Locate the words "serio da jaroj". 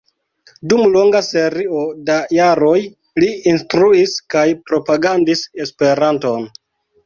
1.27-2.79